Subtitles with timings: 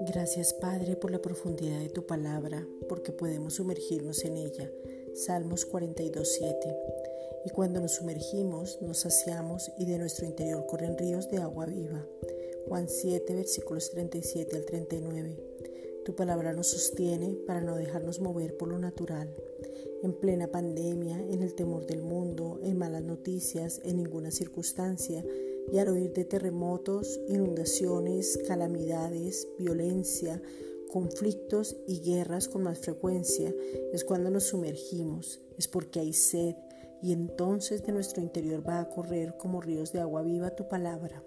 [0.00, 4.70] Gracias Padre por la profundidad de tu palabra, porque podemos sumergirnos en ella.
[5.14, 6.76] Salmos 42.7.
[7.44, 12.06] Y cuando nos sumergimos, nos saciamos y de nuestro interior corren ríos de agua viva.
[12.66, 15.36] Juan 7, versículos 37 al 39.
[16.04, 19.34] Tu palabra nos sostiene para no dejarnos mover por lo natural.
[20.02, 25.24] En plena pandemia, en el temor del mundo, en malas noticias, en ninguna circunstancia,
[25.72, 30.40] y al oír de terremotos, inundaciones, calamidades, violencia,
[30.90, 33.54] conflictos y guerras con más frecuencia,
[33.92, 36.54] es cuando nos sumergimos, es porque hay sed,
[37.02, 41.22] y entonces de nuestro interior va a correr como ríos de agua viva tu palabra.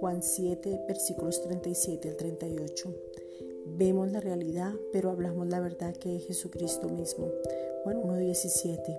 [0.00, 2.94] Juan 7, versículos 37 al 38.
[3.74, 7.32] Vemos la realidad, pero hablamos la verdad que es Jesucristo mismo.
[7.82, 8.98] Juan 1.17.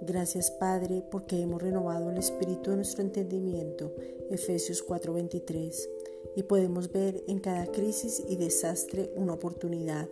[0.00, 3.94] Gracias Padre porque hemos renovado el espíritu de nuestro entendimiento.
[4.30, 5.88] Efesios 4:23.
[6.34, 10.08] Y podemos ver en cada crisis y desastre una oportunidad.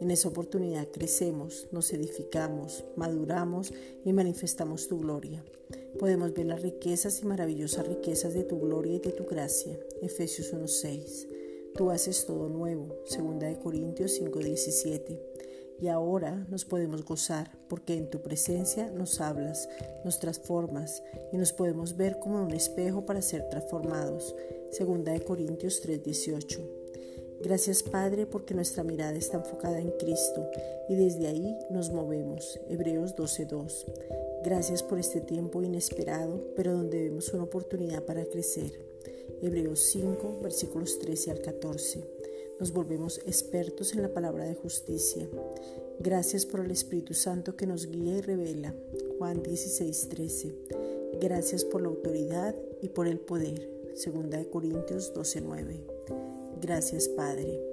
[0.00, 3.72] En esa oportunidad crecemos, nos edificamos, maduramos
[4.04, 5.42] y manifestamos tu gloria.
[5.98, 9.78] Podemos ver las riquezas y maravillosas riquezas de tu gloria y de tu gracia.
[10.02, 11.29] Efesios 1:6.
[11.74, 12.96] Tú haces todo nuevo.
[13.08, 15.20] 2 Corintios 5:17.
[15.80, 19.68] Y ahora nos podemos gozar porque en tu presencia nos hablas,
[20.04, 24.34] nos transformas y nos podemos ver como en un espejo para ser transformados.
[24.78, 26.60] 2 Corintios 3:18.
[27.42, 30.46] Gracias Padre porque nuestra mirada está enfocada en Cristo
[30.90, 32.60] y desde ahí nos movemos.
[32.68, 33.86] Hebreos 12:2.
[34.44, 38.89] Gracias por este tiempo inesperado, pero donde vemos una oportunidad para crecer.
[39.42, 42.04] Hebreos 5, versículos 13 al 14.
[42.58, 45.28] Nos volvemos expertos en la palabra de justicia.
[45.98, 48.74] Gracias por el Espíritu Santo que nos guía y revela.
[49.18, 50.54] Juan 16, 13.
[51.20, 53.70] Gracias por la autoridad y por el poder.
[53.94, 55.80] Segunda de Corintios 12, 9.
[56.60, 57.69] Gracias Padre.